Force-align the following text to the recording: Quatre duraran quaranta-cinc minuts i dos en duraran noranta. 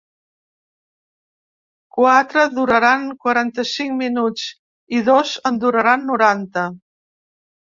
Quatre 1.97 2.45
duraran 2.55 3.05
quaranta-cinc 3.25 3.95
minuts 4.01 4.49
i 5.01 5.03
dos 5.11 5.35
en 5.51 5.61
duraran 5.67 6.09
noranta. 6.13 6.69